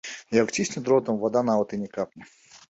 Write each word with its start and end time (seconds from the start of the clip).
Як 0.37 0.45
уцісне 0.53 0.83
дротам, 0.87 1.21
вада 1.25 1.45
нават 1.53 1.69
і 1.79 1.83
не 1.85 1.93
капне. 1.99 2.23